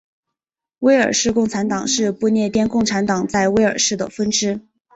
[0.79, 4.65] 威尔士共产党是不列颠共产党在威尔士的分支。